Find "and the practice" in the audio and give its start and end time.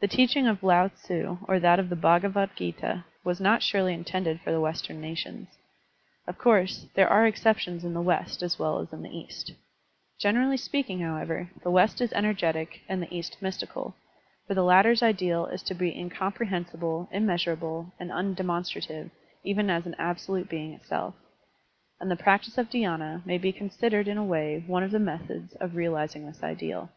22.00-22.56